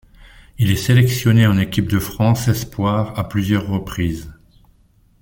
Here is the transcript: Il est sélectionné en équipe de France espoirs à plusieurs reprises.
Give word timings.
Il 0.57 0.71
est 0.71 0.77
sélectionné 0.77 1.45
en 1.45 1.59
équipe 1.59 1.87
de 1.87 1.99
France 1.99 2.47
espoirs 2.47 3.19
à 3.19 3.29
plusieurs 3.29 3.67
reprises. 3.67 4.31